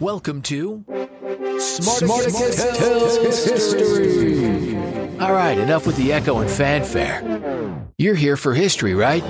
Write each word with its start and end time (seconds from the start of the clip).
Welcome 0.00 0.42
to 0.42 0.84
Smarticus, 0.86 2.26
Smarticus 2.26 2.76
Tells 2.76 3.44
History. 3.46 4.76
All 5.18 5.32
right, 5.32 5.56
enough 5.56 5.86
with 5.86 5.96
the 5.96 6.12
echo 6.12 6.40
and 6.40 6.50
fanfare. 6.50 7.88
You're 7.96 8.14
here 8.14 8.36
for 8.36 8.52
history, 8.52 8.94
right? 8.94 9.22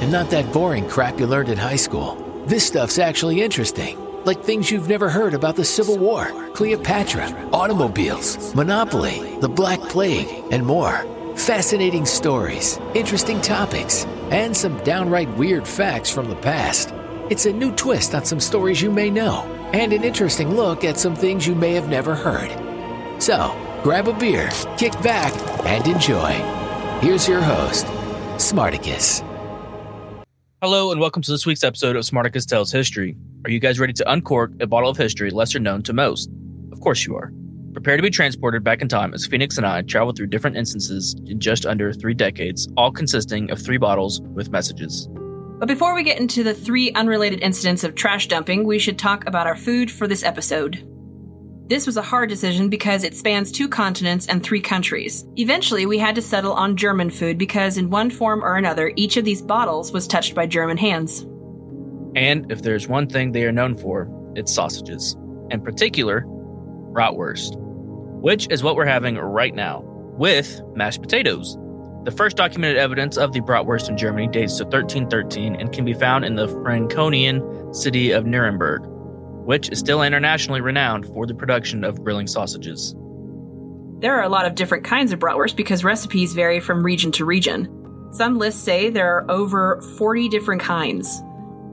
And 0.00 0.10
not 0.10 0.28
that 0.30 0.52
boring 0.52 0.88
crap 0.88 1.20
you 1.20 1.28
learned 1.28 1.50
in 1.50 1.56
high 1.56 1.76
school. 1.76 2.16
This 2.46 2.66
stuff's 2.66 2.98
actually 2.98 3.42
interesting, 3.42 3.96
like 4.24 4.42
things 4.42 4.72
you've 4.72 4.88
never 4.88 5.08
heard 5.08 5.34
about 5.34 5.54
the 5.54 5.64
Civil 5.64 5.98
War, 5.98 6.26
Cleopatra, 6.52 7.28
automobiles, 7.52 8.52
Monopoly, 8.56 9.38
the 9.38 9.48
Black 9.48 9.78
Plague, 9.82 10.28
and 10.50 10.66
more. 10.66 11.06
Fascinating 11.36 12.06
stories, 12.06 12.80
interesting 12.94 13.40
topics, 13.40 14.04
and 14.32 14.56
some 14.56 14.82
downright 14.82 15.32
weird 15.36 15.66
facts 15.66 16.10
from 16.10 16.28
the 16.28 16.36
past. 16.36 16.92
It's 17.32 17.46
a 17.46 17.50
new 17.50 17.72
twist 17.72 18.14
on 18.14 18.26
some 18.26 18.40
stories 18.40 18.82
you 18.82 18.90
may 18.90 19.08
know, 19.08 19.44
and 19.72 19.94
an 19.94 20.04
interesting 20.04 20.54
look 20.54 20.84
at 20.84 20.98
some 20.98 21.16
things 21.16 21.46
you 21.46 21.54
may 21.54 21.72
have 21.72 21.88
never 21.88 22.14
heard. 22.14 22.50
So, 23.22 23.56
grab 23.82 24.06
a 24.06 24.12
beer, 24.12 24.50
kick 24.76 24.92
back, 25.00 25.32
and 25.64 25.88
enjoy. 25.88 26.32
Here's 27.00 27.26
your 27.26 27.40
host, 27.40 27.86
Smarticus. 28.36 29.26
Hello, 30.60 30.92
and 30.92 31.00
welcome 31.00 31.22
to 31.22 31.30
this 31.30 31.46
week's 31.46 31.64
episode 31.64 31.96
of 31.96 32.04
Smarticus 32.04 32.46
Tells 32.46 32.70
History. 32.70 33.16
Are 33.46 33.50
you 33.50 33.60
guys 33.60 33.80
ready 33.80 33.94
to 33.94 34.12
uncork 34.12 34.52
a 34.60 34.66
bottle 34.66 34.90
of 34.90 34.98
history 34.98 35.30
lesser 35.30 35.58
known 35.58 35.82
to 35.84 35.94
most? 35.94 36.30
Of 36.70 36.80
course 36.80 37.06
you 37.06 37.16
are. 37.16 37.32
Prepare 37.72 37.96
to 37.96 38.02
be 38.02 38.10
transported 38.10 38.62
back 38.62 38.82
in 38.82 38.88
time 38.88 39.14
as 39.14 39.24
Phoenix 39.24 39.56
and 39.56 39.64
I 39.64 39.80
travel 39.80 40.12
through 40.12 40.26
different 40.26 40.58
instances 40.58 41.16
in 41.24 41.40
just 41.40 41.64
under 41.64 41.94
three 41.94 42.12
decades, 42.12 42.68
all 42.76 42.92
consisting 42.92 43.50
of 43.50 43.58
three 43.58 43.78
bottles 43.78 44.20
with 44.34 44.50
messages. 44.50 45.08
But 45.62 45.68
before 45.68 45.94
we 45.94 46.02
get 46.02 46.18
into 46.18 46.42
the 46.42 46.54
three 46.54 46.90
unrelated 46.90 47.40
incidents 47.40 47.84
of 47.84 47.94
trash 47.94 48.26
dumping, 48.26 48.64
we 48.64 48.80
should 48.80 48.98
talk 48.98 49.28
about 49.28 49.46
our 49.46 49.54
food 49.54 49.92
for 49.92 50.08
this 50.08 50.24
episode. 50.24 50.84
This 51.68 51.86
was 51.86 51.96
a 51.96 52.02
hard 52.02 52.28
decision 52.28 52.68
because 52.68 53.04
it 53.04 53.14
spans 53.14 53.52
two 53.52 53.68
continents 53.68 54.26
and 54.26 54.42
three 54.42 54.60
countries. 54.60 55.24
Eventually, 55.36 55.86
we 55.86 55.98
had 55.98 56.16
to 56.16 56.20
settle 56.20 56.52
on 56.54 56.76
German 56.76 57.10
food 57.10 57.38
because, 57.38 57.78
in 57.78 57.90
one 57.90 58.10
form 58.10 58.42
or 58.42 58.56
another, 58.56 58.92
each 58.96 59.16
of 59.16 59.24
these 59.24 59.40
bottles 59.40 59.92
was 59.92 60.08
touched 60.08 60.34
by 60.34 60.46
German 60.46 60.78
hands. 60.78 61.20
And 62.16 62.50
if 62.50 62.62
there's 62.62 62.88
one 62.88 63.06
thing 63.06 63.30
they 63.30 63.44
are 63.44 63.52
known 63.52 63.76
for, 63.76 64.08
it's 64.34 64.52
sausages. 64.52 65.16
In 65.52 65.60
particular, 65.60 66.22
bratwurst, 66.90 67.52
which 68.20 68.48
is 68.50 68.64
what 68.64 68.74
we're 68.74 68.84
having 68.84 69.14
right 69.14 69.54
now, 69.54 69.82
with 70.18 70.60
mashed 70.74 71.02
potatoes. 71.02 71.56
The 72.04 72.10
first 72.10 72.36
documented 72.36 72.78
evidence 72.78 73.16
of 73.16 73.32
the 73.32 73.40
bratwurst 73.40 73.88
in 73.88 73.96
Germany 73.96 74.26
dates 74.26 74.56
to 74.56 74.64
1313 74.64 75.54
and 75.54 75.72
can 75.72 75.84
be 75.84 75.92
found 75.92 76.24
in 76.24 76.34
the 76.34 76.48
Franconian 76.48 77.72
city 77.72 78.10
of 78.10 78.26
Nuremberg, 78.26 78.82
which 79.46 79.70
is 79.70 79.78
still 79.78 80.02
internationally 80.02 80.60
renowned 80.60 81.06
for 81.06 81.26
the 81.26 81.34
production 81.34 81.84
of 81.84 82.02
grilling 82.02 82.26
sausages. 82.26 82.96
There 84.00 84.18
are 84.18 84.24
a 84.24 84.28
lot 84.28 84.46
of 84.46 84.56
different 84.56 84.82
kinds 84.82 85.12
of 85.12 85.20
bratwurst 85.20 85.54
because 85.54 85.84
recipes 85.84 86.32
vary 86.32 86.58
from 86.58 86.82
region 86.82 87.12
to 87.12 87.24
region. 87.24 87.68
Some 88.10 88.36
lists 88.36 88.60
say 88.60 88.90
there 88.90 89.18
are 89.18 89.30
over 89.30 89.80
40 89.96 90.28
different 90.28 90.60
kinds. 90.60 91.22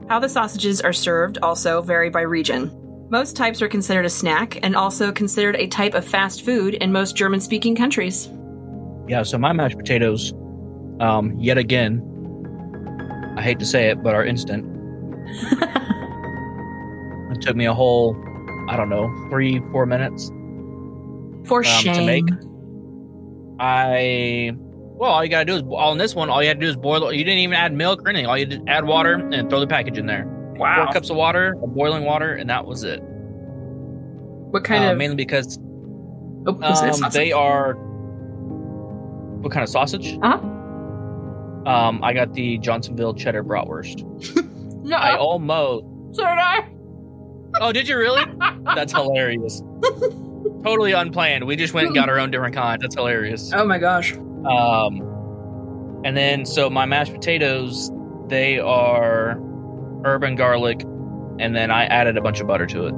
How 0.08 0.20
the 0.20 0.28
sausages 0.28 0.80
are 0.80 0.92
served 0.92 1.38
also 1.42 1.82
vary 1.82 2.08
by 2.08 2.20
region. 2.20 2.70
Most 3.10 3.34
types 3.34 3.60
are 3.62 3.68
considered 3.68 4.06
a 4.06 4.10
snack 4.10 4.60
and 4.62 4.76
also 4.76 5.10
considered 5.10 5.56
a 5.56 5.66
type 5.66 5.94
of 5.94 6.04
fast 6.04 6.44
food 6.44 6.74
in 6.74 6.92
most 6.92 7.16
German 7.16 7.40
speaking 7.40 7.74
countries. 7.74 8.28
Yeah, 9.10 9.24
so 9.24 9.38
my 9.38 9.52
mashed 9.52 9.76
potatoes, 9.76 10.32
um, 11.00 11.36
yet 11.36 11.58
again, 11.58 12.00
I 13.36 13.42
hate 13.42 13.58
to 13.58 13.66
say 13.66 13.88
it, 13.90 14.04
but 14.04 14.14
are 14.14 14.24
instant. 14.24 14.64
it 17.32 17.40
took 17.40 17.56
me 17.56 17.64
a 17.66 17.74
whole, 17.74 18.16
I 18.68 18.76
don't 18.76 18.88
know, 18.88 19.12
three, 19.28 19.60
four 19.72 19.84
minutes 19.84 20.28
For 21.44 21.58
um, 21.58 21.64
shame. 21.64 21.94
to 21.96 22.06
make. 22.06 22.24
I, 23.58 24.52
well, 24.54 25.10
all 25.10 25.24
you 25.24 25.28
gotta 25.28 25.44
do 25.44 25.56
is, 25.56 25.62
on 25.62 25.98
this 25.98 26.14
one, 26.14 26.30
all 26.30 26.40
you 26.40 26.46
had 26.46 26.60
to 26.60 26.66
do 26.66 26.70
is 26.70 26.76
boil 26.76 27.08
it. 27.08 27.16
You 27.16 27.24
didn't 27.24 27.40
even 27.40 27.54
add 27.56 27.72
milk 27.72 28.02
or 28.04 28.10
anything. 28.10 28.26
All 28.28 28.38
you 28.38 28.46
did 28.46 28.62
add 28.68 28.84
water 28.84 29.14
and 29.14 29.50
throw 29.50 29.58
the 29.58 29.66
package 29.66 29.98
in 29.98 30.06
there. 30.06 30.24
Wow. 30.54 30.84
Four 30.84 30.92
cups 30.92 31.10
of 31.10 31.16
water, 31.16 31.56
of 31.60 31.74
boiling 31.74 32.04
water, 32.04 32.32
and 32.34 32.48
that 32.48 32.64
was 32.64 32.84
it. 32.84 33.00
What 33.02 34.62
kind 34.62 34.84
Uh, 34.84 34.92
of. 34.92 34.98
Mainly 34.98 35.16
because 35.16 35.58
oh, 36.46 36.62
um, 36.62 37.10
they 37.10 37.32
are. 37.32 37.89
What 39.40 39.52
kind 39.52 39.62
of 39.62 39.68
sausage? 39.68 40.18
Uh-huh. 40.22 40.38
Um, 41.66 42.00
I 42.02 42.12
got 42.14 42.32
the 42.34 42.58
Johnsonville 42.58 43.14
cheddar 43.14 43.44
bratwurst. 43.44 44.06
No, 44.82 44.96
I 44.96 45.14
almost. 45.16 45.84
so 46.16 46.22
did 46.22 46.26
I. 46.30 46.66
Oh, 47.60 47.70
did 47.70 47.86
you 47.86 47.96
really? 47.98 48.24
That's 48.74 48.92
hilarious. 48.92 49.62
totally 50.64 50.92
unplanned. 50.92 51.44
We 51.46 51.54
just 51.54 51.74
went 51.74 51.86
and 51.86 51.94
got 51.94 52.08
our 52.08 52.18
own 52.18 52.30
different 52.30 52.54
kind. 52.56 52.80
That's 52.80 52.94
hilarious. 52.96 53.52
Oh 53.54 53.64
my 53.66 53.78
gosh. 53.78 54.14
Um, 54.14 56.00
and 56.04 56.16
then 56.16 56.44
so 56.46 56.70
my 56.70 56.86
mashed 56.86 57.12
potatoes, 57.12 57.90
they 58.28 58.58
are 58.58 59.38
herb 60.04 60.24
and 60.24 60.36
garlic, 60.36 60.80
and 61.38 61.54
then 61.54 61.70
I 61.70 61.84
added 61.84 62.16
a 62.16 62.22
bunch 62.22 62.40
of 62.40 62.46
butter 62.46 62.66
to 62.66 62.86
it. 62.86 62.94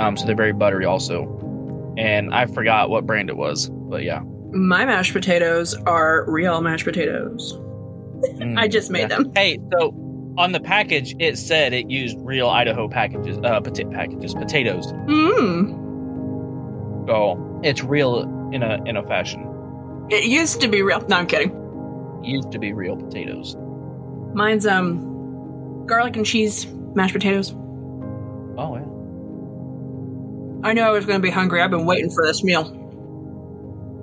Um, 0.00 0.16
so 0.16 0.24
they're 0.26 0.34
very 0.34 0.54
buttery 0.54 0.86
also. 0.86 1.94
And 1.98 2.34
I 2.34 2.46
forgot 2.46 2.88
what 2.90 3.06
brand 3.06 3.28
it 3.28 3.36
was, 3.36 3.68
but 3.70 4.02
yeah. 4.02 4.22
My 4.52 4.84
mashed 4.84 5.12
potatoes 5.12 5.74
are 5.86 6.24
real 6.30 6.60
mashed 6.60 6.84
potatoes. 6.84 7.54
Mm, 8.38 8.58
I 8.58 8.68
just 8.68 8.90
made 8.90 9.02
yeah. 9.10 9.18
them. 9.18 9.32
Hey, 9.34 9.58
so 9.72 9.94
on 10.38 10.52
the 10.52 10.60
package 10.60 11.14
it 11.18 11.36
said 11.38 11.72
it 11.72 11.90
used 11.90 12.16
real 12.20 12.48
Idaho 12.48 12.88
packages, 12.88 13.38
uh, 13.38 13.60
pota- 13.60 13.92
packages, 13.92 14.34
potatoes. 14.34 14.92
Mmm. 14.92 15.86
So 17.08 17.60
it's 17.62 17.82
real 17.82 18.20
in 18.52 18.62
a 18.62 18.82
in 18.84 18.96
a 18.96 19.02
fashion. 19.04 19.42
It 20.10 20.24
used 20.24 20.60
to 20.60 20.68
be 20.68 20.82
real. 20.82 21.00
No, 21.08 21.16
I'm 21.16 21.26
kidding. 21.26 21.50
used 22.22 22.50
to 22.52 22.58
be 22.58 22.72
real 22.72 22.96
potatoes. 22.96 23.56
Mine's 24.34 24.66
um 24.66 25.86
garlic 25.86 26.16
and 26.16 26.26
cheese 26.26 26.66
mashed 26.94 27.12
potatoes. 27.14 27.52
Oh 28.58 28.76
yeah. 28.76 28.82
I 30.68 30.72
knew 30.72 30.82
I 30.82 30.90
was 30.90 31.06
going 31.06 31.18
to 31.20 31.22
be 31.22 31.30
hungry. 31.30 31.60
I've 31.62 31.70
been 31.70 31.86
waiting 31.86 32.10
for 32.10 32.26
this 32.26 32.42
meal. 32.42 32.64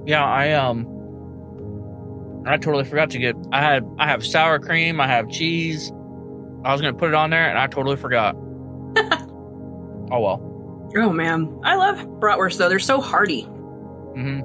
Yeah, 0.06 0.24
I 0.24 0.52
um 0.54 0.88
I 2.46 2.58
totally 2.58 2.84
forgot 2.84 3.10
to 3.12 3.18
get 3.20 3.36
I 3.52 3.62
had 3.62 3.86
I 3.98 4.08
have 4.08 4.26
sour 4.26 4.60
cream, 4.60 5.00
I 5.00 5.08
have 5.08 5.30
cheese. 5.30 5.92
I 6.66 6.72
was 6.72 6.82
gonna 6.82 6.94
put 6.94 7.10
it 7.10 7.16
on 7.16 7.30
there 7.30 7.48
and 7.50 7.58
I 7.58 7.68
totally 7.68 7.96
forgot. 7.98 8.36
oh 10.12 10.20
well. 10.20 10.50
Oh 10.96 11.12
man, 11.12 11.60
I 11.64 11.76
love 11.76 11.98
bratwurst 12.20 12.58
though. 12.58 12.70
They're 12.70 12.80
so 12.80 13.02
hearty. 13.02 13.42
hmm 13.42 14.42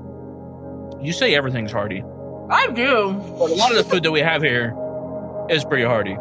You 1.02 1.12
say 1.12 1.34
everything's 1.34 1.72
hearty. 1.72 2.02
I 2.50 2.68
do. 2.68 3.12
But 3.38 3.50
a 3.50 3.54
lot 3.54 3.70
of 3.70 3.76
the 3.78 3.84
food 3.84 4.02
that 4.04 4.12
we 4.12 4.20
have 4.20 4.42
here 4.42 4.74
is 5.50 5.64
pretty 5.64 5.84
hearty. 5.84 6.16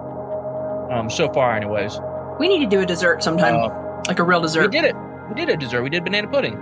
Um 0.91 1.09
so 1.09 1.31
far 1.31 1.53
anyways. 1.55 1.99
We 2.39 2.47
need 2.47 2.59
to 2.59 2.67
do 2.69 2.81
a 2.81 2.85
dessert 2.85 3.23
sometime, 3.23 3.55
Uh, 3.55 4.01
like 4.07 4.19
a 4.19 4.23
real 4.23 4.41
dessert. 4.41 4.63
we 4.63 4.67
did 4.79 4.85
it. 4.85 4.95
We 5.29 5.35
did 5.35 5.49
a 5.49 5.57
dessert. 5.57 5.81
We 5.83 5.89
did 5.89 6.03
banana 6.03 6.27
pudding. 6.27 6.55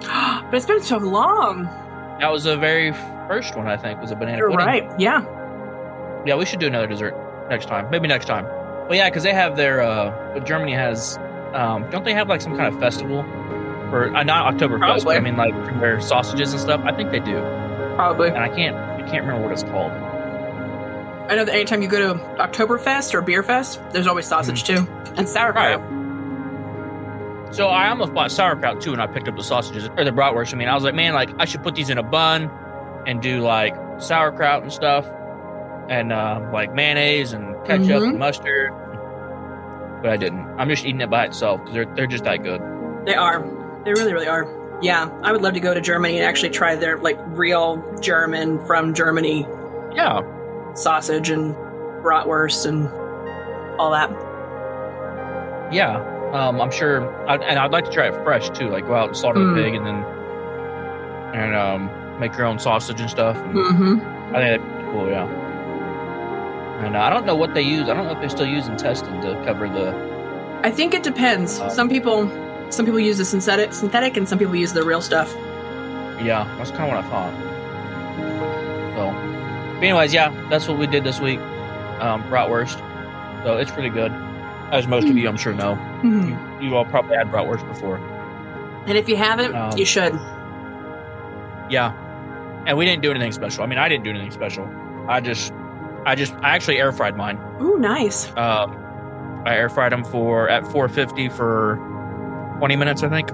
but 0.50 0.54
it's 0.54 0.66
been 0.66 0.82
so 0.82 0.98
long. 0.98 1.64
That 2.20 2.30
was 2.30 2.44
the 2.44 2.56
very 2.56 2.92
first 3.28 3.56
one 3.56 3.66
I 3.68 3.76
think 3.76 4.00
was 4.00 4.10
a 4.10 4.16
banana 4.16 4.38
You're 4.38 4.50
pudding. 4.50 4.66
right. 4.66 5.00
Yeah. 5.00 5.24
Yeah, 6.26 6.34
we 6.36 6.44
should 6.44 6.60
do 6.60 6.66
another 6.66 6.86
dessert 6.86 7.14
next 7.48 7.66
time. 7.66 7.88
Maybe 7.90 8.06
next 8.08 8.26
time. 8.26 8.44
Well, 8.44 8.94
yeah, 8.94 9.08
because 9.08 9.22
they 9.22 9.32
have 9.32 9.56
their. 9.56 9.80
uh 9.82 10.32
but 10.34 10.44
Germany 10.44 10.74
has. 10.74 11.18
um 11.54 11.88
Don't 11.90 12.04
they 12.04 12.14
have 12.14 12.28
like 12.28 12.40
some 12.40 12.56
kind 12.56 12.72
of 12.72 12.80
festival? 12.80 13.20
Or 13.92 14.14
uh, 14.16 14.22
not 14.22 14.54
Oktoberfest, 14.54 15.04
but 15.04 15.16
I 15.16 15.20
mean 15.20 15.36
like 15.36 15.54
their 15.80 16.00
sausages 16.00 16.52
and 16.52 16.60
stuff. 16.60 16.80
I 16.84 16.92
think 16.94 17.10
they 17.10 17.18
do, 17.20 17.40
Probably. 17.96 18.28
and 18.28 18.38
I 18.38 18.48
can't. 18.48 18.76
I 18.76 19.00
can't 19.10 19.24
remember 19.26 19.42
what 19.42 19.52
it's 19.52 19.64
called. 19.64 19.90
I 21.28 21.34
know 21.36 21.44
that 21.44 21.54
anytime 21.54 21.82
you 21.82 21.88
go 21.88 22.12
to 22.14 22.20
Oktoberfest 22.36 23.14
or 23.14 23.20
Beer 23.22 23.42
Fest, 23.42 23.80
there's 23.92 24.06
always 24.06 24.26
sausage 24.26 24.62
too 24.64 24.86
and 25.16 25.28
sauerkraut. 25.28 25.80
So 27.50 27.68
I 27.68 27.88
almost 27.88 28.14
bought 28.14 28.30
sauerkraut 28.30 28.80
too 28.80 28.92
and 28.92 29.02
I 29.02 29.06
picked 29.06 29.26
up 29.28 29.36
the 29.36 29.42
sausages 29.42 29.88
or 29.96 30.04
the 30.04 30.12
bratwurst. 30.12 30.52
I 30.54 30.56
mean, 30.56 30.68
I 30.68 30.74
was 30.74 30.84
like, 30.84 30.94
man, 30.94 31.14
like 31.14 31.30
I 31.38 31.44
should 31.44 31.62
put 31.62 31.74
these 31.74 31.90
in 31.90 31.98
a 31.98 32.02
bun 32.02 32.50
and 33.06 33.20
do 33.20 33.40
like 33.40 33.74
sauerkraut 33.98 34.62
and 34.62 34.72
stuff, 34.72 35.06
and 35.88 36.12
uh, 36.12 36.40
like 36.52 36.72
mayonnaise 36.74 37.32
and 37.32 37.54
ketchup 37.66 37.86
Mhm. 38.02 38.08
and 38.10 38.18
mustard. 38.18 38.70
But 40.02 40.10
I 40.12 40.16
didn't. 40.16 40.46
I'm 40.58 40.68
just 40.68 40.84
eating 40.84 41.00
it 41.00 41.10
by 41.10 41.24
itself 41.26 41.60
because 41.60 41.74
they're 41.74 41.94
they're 41.96 42.06
just 42.06 42.24
that 42.24 42.42
good. 42.42 42.60
They 43.06 43.14
are. 43.14 43.40
They 43.84 43.92
really, 43.92 44.12
really 44.12 44.28
are. 44.28 44.46
Yeah, 44.82 45.10
I 45.22 45.32
would 45.32 45.42
love 45.42 45.54
to 45.54 45.60
go 45.60 45.74
to 45.74 45.80
Germany 45.80 46.16
and 46.18 46.24
actually 46.26 46.50
try 46.50 46.74
their 46.76 46.98
like 46.98 47.18
real 47.26 47.82
German 48.00 48.64
from 48.66 48.94
Germany 48.94 49.46
Yeah. 49.92 50.20
sausage 50.74 51.28
and 51.30 51.54
bratwurst 52.02 52.66
and 52.66 52.88
all 53.78 53.90
that. 53.90 54.10
Yeah, 55.72 55.98
um, 56.32 56.60
I'm 56.60 56.70
sure, 56.70 57.10
I, 57.28 57.36
and 57.36 57.58
I'd 57.58 57.72
like 57.72 57.84
to 57.86 57.90
try 57.90 58.06
it 58.08 58.14
fresh 58.24 58.48
too. 58.50 58.68
Like 58.68 58.86
go 58.86 58.94
out 58.94 59.08
and 59.08 59.16
slaughter 59.16 59.40
Mm. 59.40 59.54
the 59.56 59.62
pig 59.62 59.74
and 59.74 59.86
then 59.86 60.04
and 61.34 61.54
um, 61.54 62.20
make 62.20 62.36
your 62.36 62.46
own 62.46 62.58
sausage 62.58 63.00
and 63.00 63.08
stuff. 63.10 63.36
And 63.36 63.54
Mm-hmm. 63.54 64.34
I 64.34 64.38
think 64.40 64.62
that'd 64.62 64.78
be 64.78 64.84
cool. 64.92 65.08
Yeah. 65.08 65.26
And 66.84 66.96
uh, 66.96 67.00
I 67.00 67.10
don't 67.10 67.26
know 67.26 67.36
what 67.36 67.54
they 67.54 67.62
use. 67.62 67.88
I 67.88 67.94
don't 67.94 68.06
know 68.06 68.12
if 68.12 68.20
they 68.20 68.28
still 68.28 68.46
use 68.46 68.66
intestine 68.66 69.20
to 69.22 69.34
cover 69.44 69.68
the 69.68 69.94
I 70.62 70.70
think 70.70 70.92
it 70.94 71.02
depends. 71.02 71.58
Uh, 71.60 71.68
some 71.70 71.88
people, 71.88 72.28
some 72.70 72.84
people 72.84 73.00
use 73.00 73.16
the 73.18 73.24
synthetic, 73.24 73.72
synthetic, 73.72 74.16
and 74.16 74.28
some 74.28 74.38
people 74.38 74.54
use 74.56 74.72
the 74.74 74.82
real 74.82 75.00
stuff. 75.00 75.34
Yeah, 76.22 76.52
that's 76.58 76.70
kind 76.70 76.82
of 76.84 76.88
what 76.88 77.04
I 77.04 77.08
thought. 77.08 77.32
So, 78.96 79.08
anyways, 79.80 80.12
yeah, 80.12 80.30
that's 80.50 80.68
what 80.68 80.76
we 80.78 80.86
did 80.86 81.02
this 81.04 81.18
week. 81.20 81.38
Um, 82.00 82.22
bratwurst. 82.24 82.78
So 83.44 83.56
it's 83.56 83.70
pretty 83.70 83.88
good, 83.88 84.12
as 84.72 84.86
most 84.86 85.08
of 85.08 85.16
you, 85.16 85.28
I'm 85.28 85.36
sure, 85.36 85.52
know. 85.52 85.78
You, 86.02 86.38
you 86.68 86.76
all 86.76 86.84
probably 86.84 87.16
had 87.16 87.28
bratwurst 87.30 87.66
before. 87.68 87.96
And 88.86 88.96
if 88.96 89.08
you 89.08 89.16
haven't, 89.16 89.54
Um, 89.54 89.76
you 89.76 89.84
should. 89.84 90.12
Yeah, 91.68 91.92
and 92.66 92.76
we 92.76 92.84
didn't 92.84 93.02
do 93.02 93.10
anything 93.10 93.32
special. 93.32 93.62
I 93.62 93.66
mean, 93.66 93.78
I 93.78 93.88
didn't 93.88 94.04
do 94.04 94.10
anything 94.10 94.30
special. 94.32 94.68
I 95.08 95.20
just, 95.20 95.52
I 96.06 96.14
just, 96.14 96.34
I 96.42 96.50
actually 96.50 96.78
air 96.78 96.92
fried 96.92 97.16
mine. 97.16 97.38
Ooh, 97.60 97.78
nice. 97.78 98.28
Um, 98.36 98.76
I 99.46 99.54
air 99.56 99.68
fried 99.68 99.92
them 99.92 100.04
for 100.04 100.48
at 100.48 100.62
450 100.64 101.28
for 101.30 101.76
20 102.58 102.76
minutes, 102.76 103.02
I 103.02 103.08
think, 103.08 103.30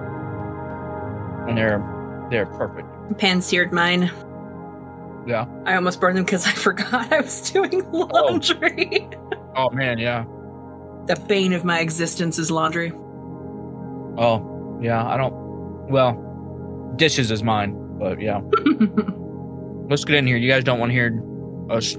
and 1.48 1.56
they're 1.56 1.82
they're 2.30 2.46
perfect. 2.46 2.88
Pan 3.18 3.40
seared 3.40 3.72
mine. 3.72 4.10
Yeah. 5.26 5.46
I 5.64 5.74
almost 5.74 6.00
burned 6.00 6.16
them 6.18 6.24
because 6.24 6.46
I 6.46 6.50
forgot 6.66 7.12
I 7.12 7.20
was 7.20 7.50
doing 7.50 7.90
laundry. 7.92 9.08
Oh 9.56 9.70
man, 9.70 9.98
yeah. 9.98 10.24
The 11.06 11.16
bane 11.28 11.52
of 11.52 11.64
my 11.64 11.80
existence 11.80 12.38
is 12.38 12.50
laundry. 12.50 12.92
Oh 14.18 14.78
yeah. 14.82 15.04
I 15.06 15.16
don't. 15.16 15.34
Well, 15.90 16.92
dishes 16.96 17.30
is 17.30 17.42
mine, 17.42 17.74
but 17.98 18.20
yeah. 18.20 18.40
Let's 19.88 20.04
get 20.04 20.16
in 20.16 20.26
here. 20.26 20.36
You 20.36 20.50
guys 20.50 20.64
don't 20.64 20.78
want 20.80 20.90
to 20.90 20.94
hear 20.94 21.22
us 21.70 21.96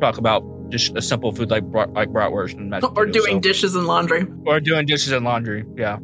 talk 0.00 0.18
about 0.18 0.42
just 0.70 0.94
a 0.96 1.02
simple 1.02 1.32
food 1.32 1.50
like 1.50 1.64
brat, 1.64 1.92
like 1.94 2.08
bratwurst 2.10 2.54
and 2.56 2.70
mashed 2.70 2.86
or 2.96 3.06
doing 3.06 3.34
so- 3.36 3.40
dishes 3.40 3.74
and 3.74 3.86
laundry. 3.86 4.26
or 4.46 4.60
doing 4.60 4.86
dishes 4.86 5.12
and 5.12 5.24
laundry. 5.24 5.64
Yeah. 5.76 5.98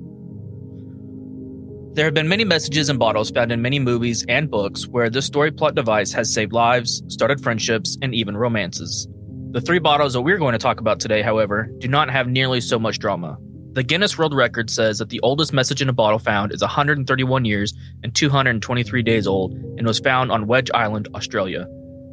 There 1.92 2.04
have 2.04 2.12
been 2.14 2.28
many 2.28 2.44
messages 2.44 2.90
and 2.90 2.98
bottles 2.98 3.30
found 3.30 3.50
in 3.52 3.62
many 3.62 3.78
movies 3.78 4.24
and 4.28 4.50
books 4.50 4.86
where 4.86 5.08
this 5.08 5.24
story 5.24 5.50
plot 5.50 5.74
device 5.74 6.12
has 6.12 6.30
saved 6.32 6.52
lives, 6.52 7.02
started 7.08 7.40
friendships, 7.40 7.96
and 8.02 8.14
even 8.14 8.36
romances. 8.36 9.08
The 9.56 9.62
three 9.62 9.78
bottles 9.78 10.12
that 10.12 10.20
we're 10.20 10.36
going 10.36 10.52
to 10.52 10.58
talk 10.58 10.80
about 10.80 11.00
today, 11.00 11.22
however, 11.22 11.70
do 11.78 11.88
not 11.88 12.10
have 12.10 12.28
nearly 12.28 12.60
so 12.60 12.78
much 12.78 12.98
drama. 12.98 13.38
The 13.72 13.82
Guinness 13.82 14.18
World 14.18 14.34
Record 14.34 14.68
says 14.68 14.98
that 14.98 15.08
the 15.08 15.20
oldest 15.20 15.54
message 15.54 15.80
in 15.80 15.88
a 15.88 15.94
bottle 15.94 16.18
found 16.18 16.52
is 16.52 16.60
131 16.60 17.46
years 17.46 17.72
and 18.02 18.14
223 18.14 19.02
days 19.02 19.26
old 19.26 19.54
and 19.54 19.86
was 19.86 19.98
found 19.98 20.30
on 20.30 20.46
Wedge 20.46 20.70
Island, 20.74 21.08
Australia. 21.14 21.66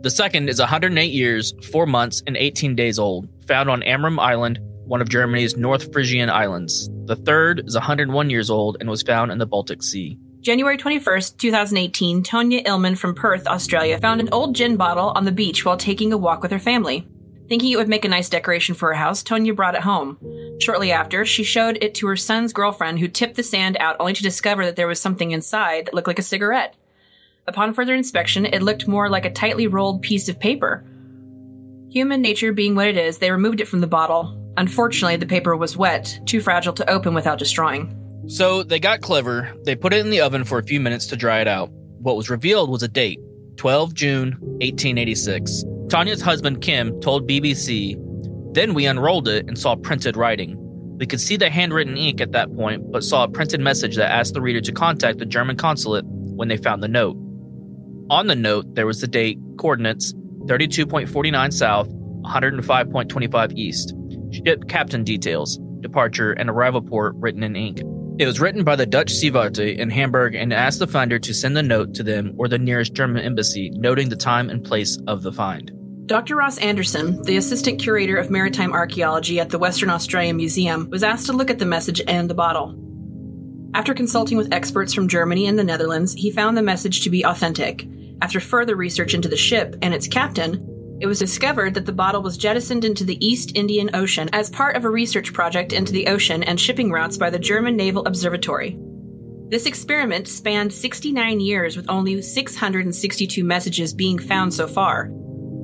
The 0.04 0.10
second 0.10 0.48
is 0.48 0.62
108 0.62 1.12
years, 1.12 1.54
4 1.70 1.86
months, 1.86 2.24
and 2.26 2.38
18 2.38 2.78
days 2.78 2.98
old, 2.98 3.28
found 3.46 3.70
on 3.70 3.84
Amrum 3.84 4.22
Island, 4.22 4.60
one 4.86 5.02
of 5.02 5.10
Germany's 5.10 5.58
North 5.58 5.92
Frisian 5.92 6.30
islands. 6.30 6.90
The 7.08 7.18
third 7.18 7.64
is 7.68 7.76
101 7.76 8.30
years 8.30 8.50
old 8.50 8.78
and 8.80 8.90
was 8.90 9.02
found 9.02 9.34
in 9.34 9.38
the 9.38 9.46
Baltic 9.46 9.84
Sea. 9.84 10.18
January 10.40 10.78
21st, 10.78 11.38
2018, 11.40 12.24
Tonya 12.24 12.66
Illman 12.66 12.98
from 12.98 13.14
Perth, 13.16 13.48
Australia, 13.48 13.98
found 14.00 14.22
an 14.22 14.30
old 14.32 14.56
gin 14.56 14.78
bottle 14.78 15.12
on 15.16 15.26
the 15.26 15.32
beach 15.34 15.66
while 15.66 15.76
taking 15.76 16.14
a 16.14 16.18
walk 16.18 16.42
with 16.42 16.52
her 16.52 16.60
family. 16.60 17.06
Thinking 17.50 17.72
it 17.72 17.78
would 17.78 17.90
make 17.90 18.06
a 18.06 18.10
nice 18.10 18.30
decoration 18.30 18.74
for 18.74 18.90
her 18.90 18.94
house, 18.94 19.22
Tonya 19.22 19.56
brought 19.56 19.76
it 19.76 19.82
home. 19.82 20.18
Shortly 20.60 20.92
after, 20.92 21.26
she 21.26 21.44
showed 21.44 21.78
it 21.82 21.94
to 21.96 22.08
her 22.08 22.16
son's 22.16 22.54
girlfriend, 22.54 23.00
who 23.00 23.08
tipped 23.08 23.36
the 23.36 23.44
sand 23.44 23.76
out 23.80 23.98
only 24.00 24.14
to 24.14 24.24
discover 24.24 24.66
that 24.66 24.76
there 24.76 24.88
was 24.88 25.00
something 25.00 25.32
inside 25.32 25.86
that 25.86 25.94
looked 25.94 26.08
like 26.08 26.20
a 26.20 26.24
cigarette. 26.24 26.76
Upon 27.46 27.74
further 27.74 27.94
inspection, 27.94 28.46
it 28.46 28.64
looked 28.64 28.88
more 28.88 29.10
like 29.10 29.26
a 29.26 29.32
tightly 29.32 29.68
rolled 29.68 30.02
piece 30.02 30.30
of 30.30 30.40
paper. 30.40 30.86
Human 31.90 32.22
nature 32.22 32.54
being 32.54 32.76
what 32.76 32.88
it 32.88 32.98
is, 32.98 33.18
they 33.18 33.32
removed 33.32 33.60
it 33.60 33.68
from 33.68 33.82
the 33.82 33.88
bottle. 33.88 34.40
Unfortunately, 34.56 35.18
the 35.18 35.26
paper 35.26 35.56
was 35.56 35.76
wet, 35.76 36.20
too 36.26 36.40
fragile 36.40 36.74
to 36.74 36.90
open 36.90 37.14
without 37.14 37.40
destroying. 37.40 38.00
So 38.28 38.64
they 38.64 38.80
got 38.80 39.02
clever. 39.02 39.54
They 39.66 39.76
put 39.76 39.94
it 39.94 40.00
in 40.00 40.10
the 40.10 40.22
oven 40.22 40.46
for 40.46 40.58
a 40.58 40.64
few 40.64 40.80
minutes 40.80 41.08
to 41.08 41.18
dry 41.18 41.42
it 41.42 41.48
out. 41.48 41.70
What 42.00 42.16
was 42.16 42.30
revealed 42.30 42.70
was 42.70 42.84
a 42.84 42.88
date 42.88 43.20
12 43.58 43.94
June 43.94 44.32
1886. 44.62 45.66
Tonya's 45.94 46.24
husband 46.24 46.60
Kim 46.60 47.00
told 47.02 47.30
BBC, 47.30 47.96
Then 48.56 48.74
we 48.74 48.88
unrolled 48.88 49.28
it 49.28 49.48
and 49.48 49.56
saw 49.56 49.76
printed 49.76 50.18
writing. 50.18 50.58
We 50.98 51.06
could 51.06 51.22
see 51.22 51.38
the 51.38 51.52
handwritten 51.52 51.98
ink 51.98 52.20
at 52.20 52.32
that 52.32 52.52
point, 52.56 52.92
but 52.92 53.04
saw 53.04 53.26
a 53.26 53.30
printed 53.30 53.60
message 53.60 53.96
that 53.98 54.12
asked 54.12 54.34
the 54.34 54.42
reader 54.42 54.60
to 54.60 54.72
contact 54.72 55.20
the 55.20 55.26
German 55.28 55.56
consulate 55.56 56.04
when 56.08 56.48
they 56.48 56.58
found 56.58 56.82
the 56.82 56.88
note. 56.88 57.16
On 58.10 58.26
the 58.26 58.36
note, 58.36 58.74
there 58.74 58.88
was 58.88 59.02
the 59.02 59.08
date, 59.08 59.38
coordinates 59.60 60.16
32.49 60.46 61.54
south, 61.54 61.88
105.25 61.90 63.54
east, 63.56 63.94
ship 64.32 64.68
captain 64.68 65.04
details, 65.04 65.60
departure, 65.82 66.32
and 66.32 66.50
arrival 66.50 66.82
port 66.82 67.14
written 67.18 67.44
in 67.44 67.56
ink. 67.56 67.82
It 68.18 68.26
was 68.26 68.40
written 68.40 68.64
by 68.64 68.78
the 68.78 68.88
Deutsche 68.88 69.14
Seewarte 69.14 69.78
in 69.78 69.92
Hamburg 69.92 70.34
and 70.34 70.54
asked 70.54 70.80
the 70.80 70.88
finder 70.88 71.20
to 71.20 71.34
send 71.36 71.56
the 71.56 71.62
note 71.62 71.94
to 71.94 72.02
them 72.02 72.34
or 72.40 72.48
the 72.48 72.58
nearest 72.58 72.96
German 72.96 73.24
embassy, 73.24 73.70
noting 73.76 74.10
the 74.10 74.16
time 74.16 74.50
and 74.50 74.64
place 74.64 74.98
of 75.06 75.22
the 75.22 75.32
find. 75.32 75.72
Dr. 76.14 76.36
Ross 76.36 76.60
Anderson, 76.60 77.24
the 77.24 77.38
assistant 77.38 77.82
curator 77.82 78.18
of 78.18 78.30
maritime 78.30 78.72
archaeology 78.72 79.40
at 79.40 79.50
the 79.50 79.58
Western 79.58 79.90
Australian 79.90 80.38
Museum, 80.38 80.88
was 80.92 81.02
asked 81.02 81.26
to 81.26 81.34
look 81.34 81.50
at 81.50 81.58
the 81.58 81.66
message 81.66 82.04
and 82.08 82.30
the 82.30 82.36
bottle. 82.36 82.76
After 83.74 83.96
consulting 83.96 84.38
with 84.38 84.54
experts 84.54 84.94
from 84.94 85.08
Germany 85.08 85.48
and 85.48 85.58
the 85.58 85.64
Netherlands, 85.64 86.14
he 86.14 86.30
found 86.30 86.56
the 86.56 86.62
message 86.62 87.02
to 87.02 87.10
be 87.10 87.26
authentic. 87.26 87.88
After 88.22 88.40
further 88.40 88.76
research 88.76 89.16
into 89.16 89.28
the 89.28 89.36
ship 89.36 89.76
and 89.82 89.92
its 89.92 90.08
captain, 90.08 91.00
it 91.02 91.08
was 91.08 91.18
discovered 91.18 91.74
that 91.74 91.88
the 91.88 91.92
bottle 91.92 92.22
was 92.22 92.38
jettisoned 92.38 92.86
into 92.86 93.04
the 93.04 93.18
East 93.26 93.54
Indian 93.56 93.90
Ocean 93.96 94.30
as 94.34 94.52
part 94.52 94.76
of 94.76 94.86
a 94.86 94.92
research 94.92 95.34
project 95.34 95.74
into 95.74 95.94
the 95.94 96.06
ocean 96.06 96.44
and 96.44 96.62
shipping 96.62 96.92
routes 96.92 97.18
by 97.18 97.32
the 97.32 97.40
German 97.40 97.76
Naval 97.76 98.06
Observatory. 98.06 98.78
This 99.50 99.66
experiment 99.66 100.28
spanned 100.28 100.74
69 100.74 101.40
years 101.40 101.76
with 101.76 101.90
only 101.90 102.22
662 102.22 103.44
messages 103.44 103.96
being 103.96 104.20
found 104.20 104.54
so 104.54 104.68
far, 104.68 105.10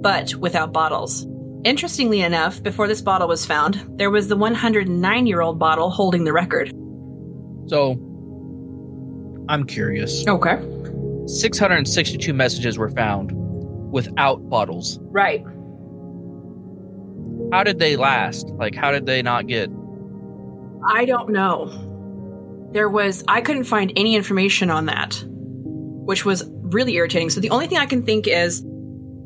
but 0.01 0.35
without 0.35 0.73
bottles. 0.73 1.27
Interestingly 1.65 2.21
enough, 2.21 2.63
before 2.63 2.87
this 2.87 3.01
bottle 3.01 3.27
was 3.27 3.45
found, 3.45 3.85
there 3.97 4.09
was 4.09 4.29
the 4.29 4.37
109 4.37 5.27
year 5.27 5.41
old 5.41 5.59
bottle 5.59 5.89
holding 5.89 6.23
the 6.23 6.33
record. 6.33 6.71
So, 7.67 7.91
I'm 9.49 9.65
curious. 9.65 10.25
Okay. 10.27 10.57
662 11.27 12.33
messages 12.33 12.77
were 12.77 12.89
found 12.89 13.31
without 13.91 14.49
bottles. 14.49 14.99
Right. 15.03 15.43
How 17.51 17.63
did 17.63 17.79
they 17.79 17.95
last? 17.95 18.47
Like, 18.51 18.75
how 18.75 18.91
did 18.91 19.05
they 19.05 19.21
not 19.21 19.47
get. 19.47 19.69
I 20.87 21.05
don't 21.05 21.29
know. 21.29 22.69
There 22.71 22.89
was, 22.89 23.23
I 23.27 23.41
couldn't 23.41 23.65
find 23.65 23.91
any 23.95 24.15
information 24.15 24.69
on 24.69 24.85
that, 24.85 25.23
which 25.25 26.23
was 26.23 26.49
really 26.61 26.95
irritating. 26.95 27.29
So 27.29 27.41
the 27.41 27.49
only 27.49 27.67
thing 27.67 27.79
I 27.79 27.85
can 27.85 28.03
think 28.03 28.27
is 28.27 28.63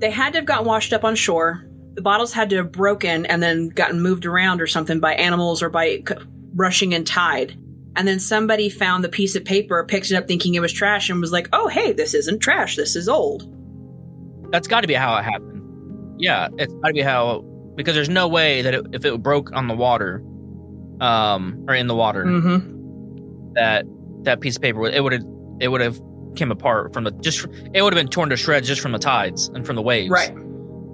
they 0.03 0.11
had 0.11 0.33
to 0.33 0.39
have 0.39 0.45
gotten 0.45 0.65
washed 0.65 0.91
up 0.93 1.03
on 1.03 1.15
shore. 1.15 1.65
The 1.95 2.01
bottles 2.01 2.33
had 2.33 2.49
to 2.49 2.57
have 2.57 2.71
broken 2.71 3.25
and 3.25 3.41
then 3.41 3.69
gotten 3.69 4.01
moved 4.01 4.25
around 4.25 4.59
or 4.61 4.67
something 4.67 4.99
by 4.99 5.13
animals 5.13 5.63
or 5.63 5.69
by 5.69 6.03
c- 6.07 6.15
rushing 6.55 6.93
and 6.93 7.07
tide. 7.07 7.55
And 7.95 8.07
then 8.07 8.19
somebody 8.19 8.69
found 8.69 9.03
the 9.03 9.09
piece 9.09 9.35
of 9.35 9.45
paper, 9.45 9.85
picked 9.85 10.09
it 10.11 10.15
up 10.15 10.27
thinking 10.27 10.55
it 10.55 10.59
was 10.59 10.73
trash, 10.73 11.09
and 11.09 11.21
was 11.21 11.31
like, 11.31 11.47
oh, 11.53 11.67
hey, 11.67 11.93
this 11.93 12.13
isn't 12.15 12.39
trash. 12.39 12.75
This 12.75 12.95
is 12.95 13.07
old. 13.07 13.47
That's 14.51 14.67
got 14.67 14.81
to 14.81 14.87
be 14.87 14.93
how 14.95 15.15
it 15.17 15.23
happened. 15.23 16.15
Yeah, 16.19 16.47
it's 16.57 16.73
got 16.73 16.87
to 16.87 16.93
be 16.93 17.01
how. 17.01 17.45
Because 17.75 17.95
there's 17.95 18.09
no 18.09 18.27
way 18.27 18.61
that 18.63 18.73
it, 18.73 18.85
if 18.93 19.05
it 19.05 19.21
broke 19.23 19.51
on 19.53 19.67
the 19.67 19.75
water, 19.75 20.21
um, 21.01 21.63
or 21.67 21.75
in 21.75 21.87
the 21.87 21.95
water, 21.95 22.25
Mm-hmm. 22.25 23.53
that 23.53 23.85
that 24.23 24.39
piece 24.41 24.55
of 24.55 24.61
paper 24.61 24.79
would- 24.79 24.93
it 24.93 25.01
would 25.01 25.13
have 25.13 25.25
it 25.59 25.67
would 25.69 25.81
have 25.81 25.99
came 26.35 26.51
apart 26.51 26.93
from 26.93 27.03
the 27.03 27.11
just 27.11 27.45
it 27.73 27.81
would 27.81 27.93
have 27.93 27.99
been 27.99 28.07
torn 28.09 28.29
to 28.29 28.37
shreds 28.37 28.67
just 28.67 28.81
from 28.81 28.91
the 28.91 28.99
tides 28.99 29.49
and 29.49 29.65
from 29.65 29.75
the 29.75 29.81
waves. 29.81 30.09
Right. 30.11 30.31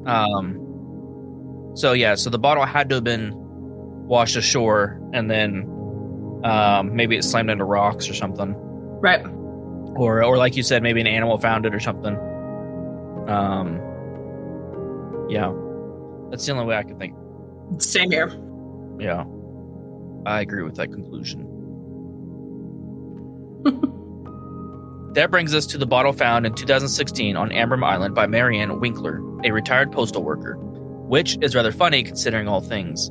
Um. 0.06 0.58
So 1.76 1.94
yeah, 1.94 2.16
so 2.16 2.30
the 2.30 2.40
bottle 2.40 2.66
had 2.66 2.90
to 2.90 2.96
have 2.96 3.04
been 3.04 3.32
washed 3.36 4.36
ashore, 4.36 5.00
and 5.14 5.30
then 5.30 5.64
um, 6.44 6.96
maybe 6.96 7.16
it 7.16 7.24
slammed 7.24 7.50
into 7.50 7.64
rocks 7.64 8.10
or 8.10 8.14
something, 8.14 8.54
Right. 9.02 9.24
or 9.96 10.24
or 10.24 10.38
like 10.38 10.56
you 10.58 10.64
said, 10.64 10.82
maybe 10.84 11.00
an 11.02 11.08
animal 11.08 11.38
found 11.38 11.66
it 11.66 11.74
or 11.76 11.80
something. 11.80 12.16
Um. 13.30 13.80
Yeah, 15.30 15.54
that's 16.32 16.46
the 16.46 16.54
only 16.54 16.66
way 16.66 16.76
I 16.76 16.84
could 16.84 16.98
think. 16.98 17.14
Same 17.78 18.10
here. 18.10 18.32
Yeah, 19.00 19.26
I 20.26 20.42
agree 20.42 20.64
with 20.64 20.76
that 20.78 20.92
conclusion. 20.92 21.46
That 25.14 25.32
brings 25.32 25.56
us 25.56 25.66
to 25.68 25.80
the 25.80 25.88
bottle 25.88 26.14
found 26.14 26.46
in 26.46 26.54
2016 26.54 27.36
on 27.36 27.52
Amrum 27.52 27.84
Island 27.84 28.14
by 28.14 28.28
Marianne 28.28 28.80
Winkler, 28.80 29.24
a 29.44 29.50
retired 29.50 29.92
postal 29.92 30.24
worker, 30.24 30.54
which 31.08 31.36
is 31.42 31.56
rather 31.56 31.72
funny 31.72 32.04
considering 32.04 32.48
all 32.48 32.62
things. 32.62 33.10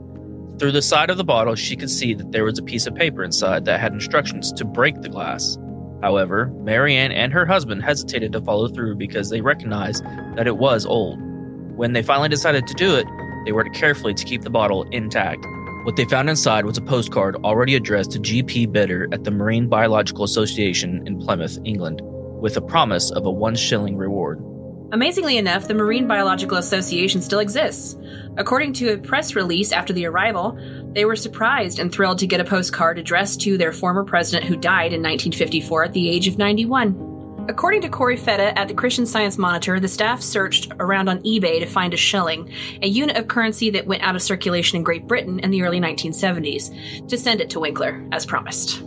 Through 0.60 0.72
the 0.72 0.82
side 0.82 1.10
of 1.10 1.16
the 1.16 1.24
bottle, 1.24 1.56
she 1.56 1.74
could 1.74 1.90
see 1.90 2.14
that 2.14 2.30
there 2.30 2.44
was 2.44 2.56
a 2.56 2.62
piece 2.62 2.86
of 2.86 2.94
paper 2.94 3.24
inside 3.24 3.64
that 3.64 3.80
had 3.80 3.92
instructions 3.92 4.52
to 4.52 4.64
break 4.64 5.00
the 5.02 5.08
glass. 5.08 5.58
However, 6.00 6.52
Marianne 6.62 7.10
and 7.10 7.32
her 7.32 7.44
husband 7.44 7.82
hesitated 7.82 8.30
to 8.32 8.40
follow 8.42 8.68
through 8.68 8.94
because 8.94 9.30
they 9.30 9.40
recognized 9.40 10.04
that 10.36 10.46
it 10.46 10.56
was 10.56 10.86
old. 10.86 11.18
When 11.76 11.94
they 11.94 12.02
finally 12.02 12.28
decided 12.28 12.68
to 12.68 12.74
do 12.74 12.94
it, 12.94 13.06
they 13.44 13.50
worked 13.50 13.74
carefully 13.74 14.14
to 14.14 14.24
keep 14.24 14.42
the 14.42 14.50
bottle 14.50 14.84
intact. 14.90 15.44
What 15.84 15.96
they 15.96 16.04
found 16.04 16.28
inside 16.28 16.66
was 16.66 16.76
a 16.76 16.82
postcard 16.82 17.36
already 17.36 17.74
addressed 17.74 18.12
to 18.12 18.18
G.P. 18.18 18.66
Bidder 18.66 19.08
at 19.12 19.24
the 19.24 19.30
Marine 19.30 19.68
Biological 19.68 20.24
Association 20.24 21.06
in 21.06 21.18
Plymouth, 21.18 21.58
England, 21.64 22.00
with 22.02 22.56
a 22.56 22.60
promise 22.60 23.10
of 23.10 23.24
a 23.24 23.30
one 23.30 23.54
shilling 23.54 23.96
reward. 23.96 24.42
Amazingly 24.92 25.36
enough, 25.36 25.68
the 25.68 25.74
Marine 25.74 26.06
Biological 26.06 26.56
Association 26.56 27.20
still 27.20 27.40
exists. 27.40 27.96
According 28.36 28.72
to 28.74 28.92
a 28.92 28.98
press 28.98 29.34
release 29.34 29.70
after 29.70 29.92
the 29.92 30.06
arrival, 30.06 30.58
they 30.94 31.04
were 31.04 31.16
surprised 31.16 31.78
and 31.78 31.92
thrilled 31.92 32.18
to 32.18 32.26
get 32.26 32.40
a 32.40 32.44
postcard 32.44 32.98
addressed 32.98 33.40
to 33.42 33.58
their 33.58 33.72
former 33.72 34.04
president 34.04 34.44
who 34.44 34.56
died 34.56 34.92
in 34.92 35.02
1954 35.02 35.84
at 35.84 35.92
the 35.92 36.08
age 36.08 36.26
of 36.26 36.38
91. 36.38 37.07
According 37.48 37.80
to 37.80 37.88
Corey 37.88 38.18
Fetta 38.18 38.52
at 38.56 38.68
the 38.68 38.74
Christian 38.74 39.06
Science 39.06 39.38
Monitor, 39.38 39.80
the 39.80 39.88
staff 39.88 40.20
searched 40.20 40.70
around 40.80 41.08
on 41.08 41.22
eBay 41.22 41.60
to 41.60 41.66
find 41.66 41.94
a 41.94 41.96
shilling, 41.96 42.52
a 42.82 42.86
unit 42.86 43.16
of 43.16 43.26
currency 43.26 43.70
that 43.70 43.86
went 43.86 44.02
out 44.02 44.14
of 44.14 44.20
circulation 44.20 44.76
in 44.76 44.82
Great 44.82 45.06
Britain 45.06 45.40
in 45.40 45.50
the 45.50 45.62
early 45.62 45.80
1970s, 45.80 47.08
to 47.08 47.16
send 47.16 47.40
it 47.40 47.48
to 47.48 47.58
Winkler, 47.58 48.06
as 48.12 48.26
promised. 48.26 48.82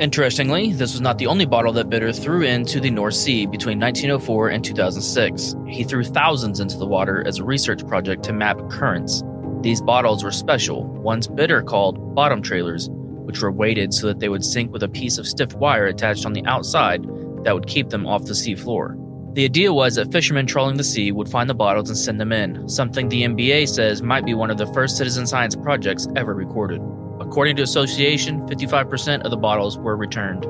Interestingly, 0.00 0.72
this 0.72 0.92
was 0.92 1.02
not 1.02 1.18
the 1.18 1.26
only 1.26 1.44
bottle 1.44 1.74
that 1.74 1.90
Bidder 1.90 2.10
threw 2.10 2.42
into 2.42 2.80
the 2.80 2.90
North 2.90 3.14
Sea 3.14 3.44
between 3.44 3.78
1904 3.78 4.48
and 4.48 4.64
2006. 4.64 5.56
He 5.68 5.84
threw 5.84 6.04
thousands 6.04 6.60
into 6.60 6.78
the 6.78 6.86
water 6.86 7.22
as 7.26 7.38
a 7.38 7.44
research 7.44 7.86
project 7.86 8.22
to 8.24 8.32
map 8.32 8.58
currents. 8.70 9.22
These 9.60 9.82
bottles 9.82 10.24
were 10.24 10.32
special, 10.32 10.86
ones 10.86 11.26
Bidder 11.26 11.62
called 11.62 12.14
bottom 12.14 12.40
trailers, 12.40 12.88
which 13.26 13.42
were 13.42 13.52
weighted 13.52 13.92
so 13.92 14.06
that 14.06 14.20
they 14.20 14.28
would 14.28 14.44
sink 14.44 14.72
with 14.72 14.82
a 14.82 14.88
piece 14.88 15.18
of 15.18 15.26
stiff 15.26 15.52
wire 15.54 15.86
attached 15.86 16.24
on 16.24 16.32
the 16.32 16.44
outside 16.46 17.04
that 17.44 17.54
would 17.54 17.66
keep 17.66 17.90
them 17.90 18.06
off 18.06 18.24
the 18.24 18.34
sea 18.34 18.54
floor. 18.54 18.96
The 19.34 19.44
idea 19.44 19.72
was 19.72 19.96
that 19.96 20.10
fishermen 20.10 20.46
trawling 20.46 20.78
the 20.78 20.84
sea 20.84 21.12
would 21.12 21.28
find 21.28 21.50
the 21.50 21.54
bottles 21.54 21.90
and 21.90 21.98
send 21.98 22.18
them 22.18 22.32
in, 22.32 22.68
something 22.68 23.08
the 23.08 23.24
MBA 23.24 23.68
says 23.68 24.00
might 24.00 24.24
be 24.24 24.32
one 24.32 24.50
of 24.50 24.56
the 24.56 24.72
first 24.72 24.96
citizen 24.96 25.26
science 25.26 25.54
projects 25.54 26.06
ever 26.16 26.32
recorded. 26.32 26.80
According 27.20 27.56
to 27.56 27.62
Association, 27.62 28.40
55% 28.48 29.22
of 29.22 29.30
the 29.30 29.36
bottles 29.36 29.76
were 29.76 29.96
returned. 29.96 30.46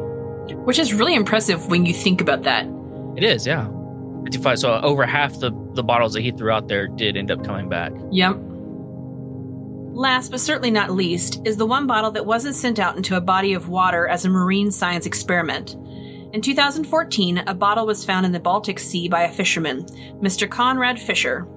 Which 0.67 0.79
is 0.79 0.95
really 0.95 1.15
impressive 1.15 1.67
when 1.67 1.85
you 1.85 1.93
think 1.93 2.21
about 2.21 2.43
that. 2.45 2.67
It 3.17 3.25
is, 3.25 3.47
yeah. 3.47 3.69
55. 4.23 4.59
So 4.59 4.81
over 4.81 5.05
half 5.05 5.41
the, 5.41 5.51
the 5.73 5.83
bottles 5.83 6.13
that 6.13 6.21
he 6.21 6.31
threw 6.31 6.51
out 6.51 6.69
there 6.69 6.87
did 6.87 7.17
end 7.17 7.31
up 7.31 7.45
coming 7.45 7.69
back. 7.69 7.93
Yep. 8.13 8.37
Last 9.97 10.31
but 10.31 10.41
certainly 10.41 10.71
not 10.71 10.91
least 10.91 11.41
is 11.47 11.57
the 11.57 11.65
one 11.65 11.87
bottle 11.87 12.11
that 12.11 12.27
wasn't 12.27 12.55
sent 12.55 12.79
out 12.79 12.99
into 12.99 13.17
a 13.17 13.21
body 13.23 13.55
of 13.55 13.71
water 13.71 14.07
as 14.07 14.27
a 14.27 14.29
marine 14.29 14.71
science 14.71 15.07
experiment. 15.07 15.73
In 16.35 16.43
2014, 16.43 17.39
a 17.47 17.55
bottle 17.55 17.87
was 17.87 18.05
found 18.05 18.27
in 18.27 18.33
the 18.33 18.39
Baltic 18.39 18.79
Sea 18.79 19.09
by 19.09 19.23
a 19.23 19.33
fisherman, 19.33 19.87
Mr. 20.21 20.51
Conrad 20.51 21.01
Fischer. 21.01 21.49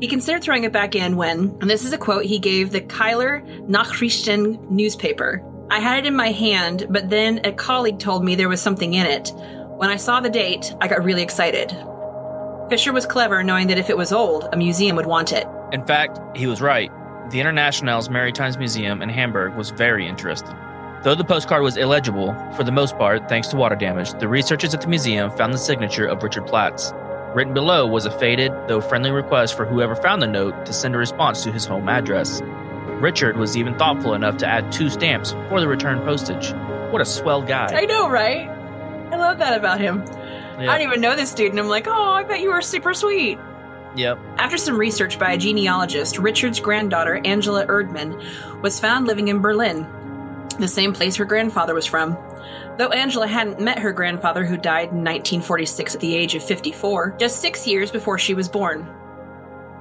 He 0.00 0.08
considered 0.08 0.42
throwing 0.42 0.64
it 0.64 0.72
back 0.72 0.94
in 0.94 1.18
when, 1.18 1.54
and 1.60 1.68
this 1.68 1.84
is 1.84 1.92
a 1.92 1.98
quote 1.98 2.24
he 2.24 2.38
gave 2.38 2.70
the 2.70 2.80
Kieler 2.80 3.42
Nachrichten 3.68 4.70
newspaper. 4.70 5.44
I 5.70 5.80
had 5.80 5.98
it 5.98 6.06
in 6.06 6.16
my 6.16 6.32
hand, 6.32 6.86
but 6.88 7.10
then 7.10 7.42
a 7.44 7.52
colleague 7.52 7.98
told 7.98 8.24
me 8.24 8.36
there 8.36 8.48
was 8.48 8.62
something 8.62 8.94
in 8.94 9.04
it. 9.04 9.34
When 9.76 9.90
I 9.90 9.96
saw 9.96 10.20
the 10.20 10.30
date, 10.30 10.72
I 10.80 10.88
got 10.88 11.04
really 11.04 11.22
excited. 11.22 11.76
Fischer 12.70 12.94
was 12.94 13.04
clever, 13.04 13.42
knowing 13.42 13.66
that 13.66 13.76
if 13.76 13.90
it 13.90 13.98
was 13.98 14.14
old, 14.14 14.48
a 14.50 14.56
museum 14.56 14.96
would 14.96 15.04
want 15.04 15.34
it. 15.34 15.46
In 15.72 15.84
fact, 15.84 16.18
he 16.34 16.46
was 16.46 16.62
right. 16.62 16.90
The 17.30 17.38
Internationals 17.38 18.10
Maritimes 18.10 18.58
Museum 18.58 19.02
in 19.02 19.08
Hamburg 19.08 19.54
was 19.54 19.70
very 19.70 20.04
interested. 20.04 20.52
Though 21.04 21.14
the 21.14 21.22
postcard 21.22 21.62
was 21.62 21.76
illegible, 21.76 22.34
for 22.56 22.64
the 22.64 22.72
most 22.72 22.98
part, 22.98 23.28
thanks 23.28 23.46
to 23.48 23.56
water 23.56 23.76
damage, 23.76 24.12
the 24.14 24.26
researchers 24.26 24.74
at 24.74 24.80
the 24.80 24.88
museum 24.88 25.30
found 25.30 25.54
the 25.54 25.58
signature 25.58 26.06
of 26.06 26.24
Richard 26.24 26.48
Platz. 26.48 26.92
Written 27.32 27.54
below 27.54 27.86
was 27.86 28.04
a 28.04 28.10
faded, 28.10 28.50
though 28.66 28.80
friendly 28.80 29.12
request 29.12 29.56
for 29.56 29.64
whoever 29.64 29.94
found 29.94 30.20
the 30.20 30.26
note 30.26 30.66
to 30.66 30.72
send 30.72 30.96
a 30.96 30.98
response 30.98 31.44
to 31.44 31.52
his 31.52 31.64
home 31.64 31.88
address. 31.88 32.40
Richard 33.00 33.36
was 33.36 33.56
even 33.56 33.78
thoughtful 33.78 34.14
enough 34.14 34.36
to 34.38 34.48
add 34.48 34.72
two 34.72 34.90
stamps 34.90 35.30
for 35.48 35.60
the 35.60 35.68
return 35.68 36.00
postage. 36.00 36.52
What 36.90 37.00
a 37.00 37.04
swell 37.04 37.42
guy. 37.42 37.68
I 37.72 37.84
know, 37.84 38.10
right? 38.10 38.48
I 39.12 39.16
love 39.16 39.38
that 39.38 39.56
about 39.56 39.80
him. 39.80 40.02
I 40.58 40.66
don't 40.66 40.80
even 40.80 41.00
know 41.00 41.14
this 41.14 41.32
dude, 41.32 41.52
and 41.52 41.60
I'm 41.60 41.68
like, 41.68 41.86
oh, 41.86 42.10
I 42.10 42.24
bet 42.24 42.40
you 42.40 42.50
were 42.50 42.60
super 42.60 42.92
sweet. 42.92 43.38
Yep. 43.96 44.18
After 44.38 44.56
some 44.56 44.78
research 44.78 45.18
by 45.18 45.32
a 45.32 45.38
genealogist, 45.38 46.18
Richard's 46.18 46.60
granddaughter, 46.60 47.20
Angela 47.24 47.66
Erdmann, 47.66 48.62
was 48.62 48.78
found 48.78 49.06
living 49.06 49.28
in 49.28 49.40
Berlin, 49.40 49.86
the 50.58 50.68
same 50.68 50.92
place 50.92 51.16
her 51.16 51.24
grandfather 51.24 51.74
was 51.74 51.86
from. 51.86 52.16
Though 52.76 52.88
Angela 52.88 53.26
hadn't 53.26 53.60
met 53.60 53.78
her 53.78 53.92
grandfather, 53.92 54.44
who 54.44 54.56
died 54.56 54.88
in 54.90 55.04
1946 55.04 55.94
at 55.94 56.00
the 56.00 56.14
age 56.14 56.34
of 56.34 56.42
54, 56.42 57.16
just 57.18 57.40
six 57.40 57.66
years 57.66 57.90
before 57.90 58.18
she 58.18 58.34
was 58.34 58.48
born. 58.48 58.88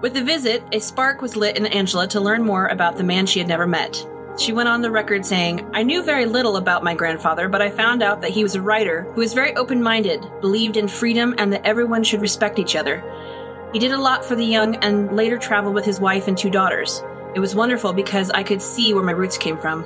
With 0.01 0.13
the 0.13 0.23
visit, 0.23 0.63
a 0.71 0.79
spark 0.79 1.21
was 1.21 1.35
lit 1.35 1.57
in 1.57 1.65
Angela 1.65 2.07
to 2.07 2.21
learn 2.21 2.43
more 2.43 2.67
about 2.67 2.95
the 2.95 3.03
man 3.03 3.25
she 3.25 3.39
had 3.39 3.47
never 3.47 3.67
met. 3.67 4.05
She 4.37 4.53
went 4.53 4.69
on 4.69 4.81
the 4.81 4.91
record 4.91 5.25
saying, 5.25 5.69
I 5.73 5.83
knew 5.83 6.01
very 6.01 6.25
little 6.25 6.55
about 6.55 6.83
my 6.83 6.93
grandfather, 6.93 7.49
but 7.49 7.61
I 7.61 7.69
found 7.69 8.01
out 8.01 8.21
that 8.21 8.31
he 8.31 8.43
was 8.43 8.55
a 8.55 8.61
writer 8.61 9.01
who 9.01 9.19
was 9.19 9.33
very 9.33 9.53
open 9.57 9.83
minded, 9.83 10.25
believed 10.39 10.77
in 10.77 10.87
freedom, 10.87 11.35
and 11.37 11.51
that 11.51 11.65
everyone 11.65 12.05
should 12.05 12.21
respect 12.21 12.57
each 12.57 12.77
other. 12.77 13.03
He 13.71 13.77
did 13.77 13.91
a 13.91 13.97
lot 13.97 14.25
for 14.25 14.35
the 14.35 14.45
young 14.45 14.77
and 14.77 15.15
later 15.15 15.38
traveled 15.38 15.75
with 15.75 15.85
his 15.85 15.99
wife 15.99 16.27
and 16.27 16.35
two 16.35 16.49
daughters. 16.49 17.03
It 17.35 17.39
was 17.39 17.53
wonderful 17.53 17.93
because 17.93 18.31
I 18.31 18.41
could 18.41 18.63
see 18.63 18.95
where 18.95 19.03
my 19.03 19.11
roots 19.11 19.38
came 19.38 19.59
from. 19.59 19.85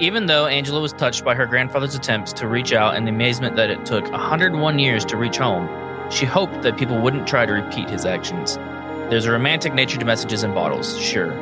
Even 0.00 0.24
though 0.24 0.46
Angela 0.46 0.80
was 0.80 0.94
touched 0.94 1.26
by 1.26 1.34
her 1.34 1.44
grandfather's 1.44 1.94
attempts 1.94 2.32
to 2.34 2.48
reach 2.48 2.72
out 2.72 2.96
and 2.96 3.06
the 3.06 3.10
amazement 3.10 3.56
that 3.56 3.68
it 3.68 3.84
took 3.84 4.10
101 4.10 4.78
years 4.78 5.04
to 5.04 5.18
reach 5.18 5.36
home, 5.36 5.68
she 6.10 6.24
hoped 6.24 6.62
that 6.62 6.78
people 6.78 6.98
wouldn't 6.98 7.26
try 7.28 7.44
to 7.44 7.52
repeat 7.52 7.90
his 7.90 8.06
actions. 8.06 8.56
There's 9.10 9.26
a 9.26 9.32
romantic 9.32 9.74
nature 9.74 9.98
to 9.98 10.06
messages 10.06 10.42
in 10.42 10.54
bottles, 10.54 10.98
sure. 10.98 11.32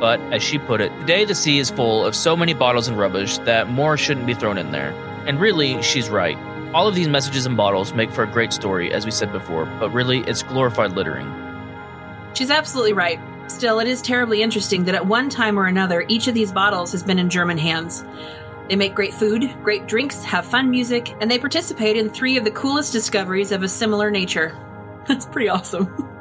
But, 0.00 0.18
as 0.32 0.42
she 0.42 0.58
put 0.58 0.80
it, 0.80 0.90
today 0.98 1.24
the 1.24 1.34
sea 1.36 1.58
is 1.58 1.70
full 1.70 2.04
of 2.04 2.16
so 2.16 2.36
many 2.36 2.54
bottles 2.54 2.88
and 2.88 2.98
rubbish 2.98 3.38
that 3.38 3.68
more 3.68 3.96
shouldn't 3.96 4.26
be 4.26 4.34
thrown 4.34 4.58
in 4.58 4.72
there. 4.72 4.90
And 5.26 5.38
really, 5.38 5.80
she's 5.80 6.08
right. 6.08 6.36
All 6.76 6.86
of 6.86 6.94
these 6.94 7.08
messages 7.08 7.46
and 7.46 7.56
bottles 7.56 7.94
make 7.94 8.10
for 8.10 8.22
a 8.22 8.26
great 8.26 8.52
story, 8.52 8.92
as 8.92 9.06
we 9.06 9.10
said 9.10 9.32
before, 9.32 9.64
but 9.80 9.94
really, 9.94 10.18
it's 10.26 10.42
glorified 10.42 10.92
littering. 10.92 11.26
She's 12.34 12.50
absolutely 12.50 12.92
right. 12.92 13.18
Still, 13.46 13.78
it 13.78 13.88
is 13.88 14.02
terribly 14.02 14.42
interesting 14.42 14.84
that 14.84 14.94
at 14.94 15.06
one 15.06 15.30
time 15.30 15.58
or 15.58 15.64
another, 15.64 16.04
each 16.08 16.28
of 16.28 16.34
these 16.34 16.52
bottles 16.52 16.92
has 16.92 17.02
been 17.02 17.18
in 17.18 17.30
German 17.30 17.56
hands. 17.56 18.04
They 18.68 18.76
make 18.76 18.94
great 18.94 19.14
food, 19.14 19.50
great 19.62 19.86
drinks, 19.86 20.22
have 20.24 20.44
fun 20.44 20.70
music, 20.70 21.16
and 21.18 21.30
they 21.30 21.38
participate 21.38 21.96
in 21.96 22.10
three 22.10 22.36
of 22.36 22.44
the 22.44 22.50
coolest 22.50 22.92
discoveries 22.92 23.52
of 23.52 23.62
a 23.62 23.68
similar 23.68 24.10
nature. 24.10 24.54
That's 25.08 25.24
pretty 25.24 25.48
awesome. 25.48 25.88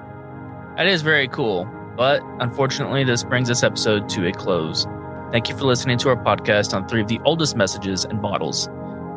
That 0.78 0.88
is 0.88 1.02
very 1.02 1.28
cool. 1.30 1.70
But 1.98 2.22
unfortunately, 2.40 3.04
this 3.04 3.24
brings 3.26 3.50
this 3.50 3.64
episode 3.64 4.08
to 4.10 4.28
a 4.28 4.32
close. 4.32 4.86
Thank 5.32 5.50
you 5.50 5.58
for 5.58 5.64
listening 5.64 5.98
to 5.98 6.10
our 6.10 6.18
podcast 6.18 6.74
on 6.74 6.88
three 6.88 7.02
of 7.02 7.08
the 7.10 7.20
oldest 7.26 7.58
messages 7.58 8.06
and 8.06 8.22
bottles. 8.22 8.70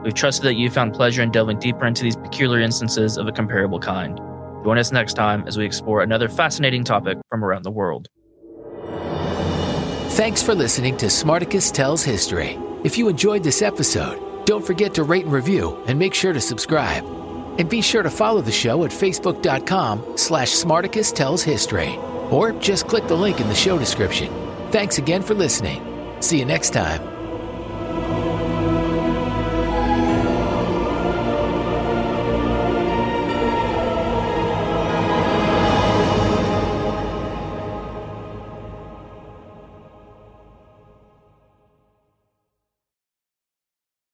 We've 0.05 0.15
trusted 0.15 0.45
that 0.47 0.55
you 0.55 0.71
found 0.71 0.95
pleasure 0.95 1.23
in 1.23 1.31
delving 1.31 1.59
deeper 1.59 1.87
into 1.87 2.05
these 2.05 2.17
peculiar 2.17 2.61
instances 2.61 3.19
of 3.19 3.27
a 3.27 3.33
comparable 3.33 3.81
kind. 3.81 4.19
Join 4.65 4.79
us 4.79 4.93
next 4.93 5.15
time 5.15 5.45
as 5.47 5.57
we 5.57 5.65
explore 5.65 6.03
another 6.03 6.29
fascinating 6.29 6.85
topic 6.85 7.19
from 7.29 7.45
around 7.45 7.65
the 7.65 7.71
world. 7.71 8.09
Thanks 10.13 10.43
for 10.43 10.55
listening 10.55 10.97
to 10.99 11.07
Smarticus 11.07 11.73
Tells 11.73 12.03
History. 12.03 12.59
If 12.85 12.99
you 12.99 13.09
enjoyed 13.09 13.45
this 13.45 13.63
episode, 13.63 14.47
don't 14.47 14.67
forget 14.67 14.95
to 14.95 15.03
rate 15.03 15.25
and 15.25 15.33
review 15.33 15.83
and 15.87 15.99
make 15.99 16.15
sure 16.15 16.33
to 16.33 16.41
subscribe. 16.41 17.05
And 17.59 17.69
be 17.69 17.83
sure 17.83 18.03
to 18.03 18.11
follow 18.11 18.41
the 18.41 18.53
show 18.53 18.85
at 18.85 18.91
facebook.com 18.91 20.17
slash 20.17 20.51
Smarticus 20.51 21.15
Tells 21.15 21.43
History. 21.43 21.97
Or 22.31 22.53
just 22.53 22.87
click 22.87 23.07
the 23.09 23.17
link 23.17 23.41
in 23.41 23.49
the 23.49 23.55
show 23.55 23.79
description. 23.79 24.33
Thanks 24.71 24.99
again 24.99 25.23
for 25.23 25.35
listening. 25.35 25.83
See 26.21 26.39
you 26.39 26.45
next 26.45 26.71
time. 26.71 27.18